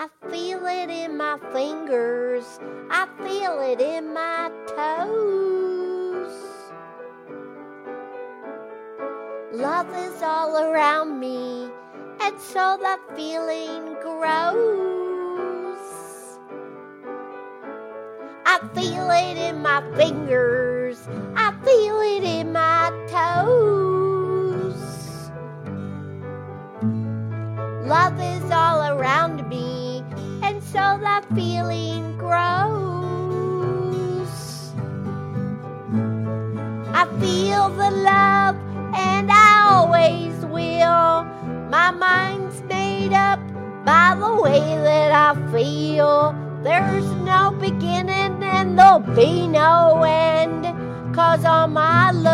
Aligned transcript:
I 0.00 0.08
feel 0.30 0.64
it 0.64 0.88
in 0.88 1.18
my 1.18 1.38
fingers. 1.52 2.58
I 2.88 3.06
feel 3.22 3.60
it 3.60 3.82
in 3.82 4.14
my 4.14 4.50
toes. 4.66 6.32
Love 9.52 9.94
is 9.94 10.22
all 10.22 10.56
around 10.56 11.20
me, 11.20 11.68
and 12.22 12.40
so 12.40 12.78
the 12.80 12.98
feeling 13.14 13.94
grows. 14.00 15.76
I 18.46 18.58
feel 18.74 19.10
it 19.10 19.36
in 19.36 19.60
my 19.60 19.82
fingers. 19.98 21.06
I 21.36 21.52
feel 21.62 22.00
it 22.00 22.24
in 22.24 22.54
my 22.54 22.90
toes. 23.10 24.80
Love 27.86 28.18
is 28.18 28.39
so 30.60 30.98
the 31.00 31.22
feeling 31.34 32.16
grows. 32.18 32.70
I 36.92 37.06
feel 37.18 37.70
the 37.70 37.90
love, 37.90 38.56
and 38.94 39.30
I 39.32 39.68
always 39.70 40.34
will. 40.46 41.24
My 41.70 41.90
mind's 41.90 42.60
made 42.62 43.12
up 43.12 43.40
by 43.84 44.14
the 44.18 44.34
way 44.42 44.60
that 44.60 45.12
I 45.12 45.34
feel. 45.50 46.34
There's 46.62 47.10
no 47.22 47.56
beginning 47.58 48.42
and 48.42 48.78
there'll 48.78 49.00
be 49.00 49.48
no 49.48 50.02
end. 50.02 50.66
Cause 51.14 51.44
on 51.44 51.72
my 51.72 52.10
love 52.12 52.29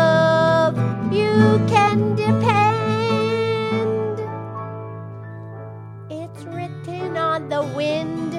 the 7.49 7.63
wind, 7.75 8.33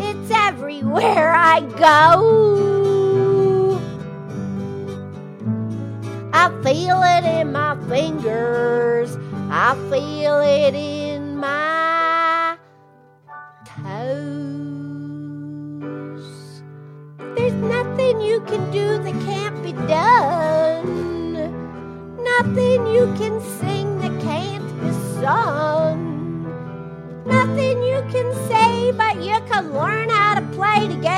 it's 0.00 0.30
everywhere 0.30 1.32
I 1.32 1.60
go. 1.60 3.80
I 6.32 6.48
feel 6.62 7.02
it 7.02 7.24
in 7.24 7.52
my 7.52 7.76
fingers, 7.88 9.16
I 9.50 9.74
feel 9.90 10.40
it 10.40 10.74
in 10.74 11.36
my 11.38 12.56
toes. 13.64 13.84
There's 17.36 17.54
nothing 17.54 18.20
you 18.20 18.40
can 18.42 18.70
do 18.70 18.98
that 18.98 19.14
can't 19.24 19.62
be 19.62 19.72
done. 19.72 20.84
Nothing 22.22 22.86
you 22.88 23.06
can 23.16 23.40
sing 23.40 23.98
that 24.00 24.20
can't 24.20 24.68
be 24.80 24.90
sung. 25.20 25.63
Can 28.10 28.32
say, 28.48 28.92
but 28.92 29.16
you 29.22 29.40
can 29.48 29.72
learn 29.72 30.08
how 30.08 30.34
to 30.34 30.42
play 30.54 30.86
the 30.86 30.94
game. 30.94 31.13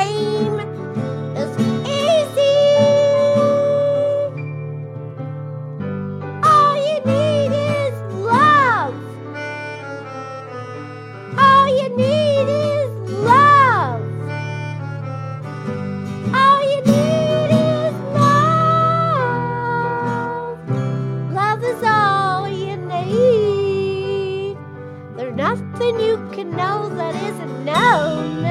Nothing 25.37 26.01
you 26.01 26.17
can 26.33 26.51
know 26.51 26.89
that 26.97 27.15
isn't 27.15 27.65
known. 27.65 28.43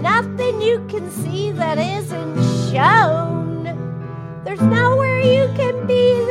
Nothing 0.00 0.62
you 0.62 0.86
can 0.88 1.10
see 1.10 1.50
that 1.50 1.78
isn't 1.78 2.36
shown. 2.70 3.64
There's 4.44 4.62
nowhere 4.62 5.20
you 5.20 5.48
can 5.56 5.86
be 5.86 6.24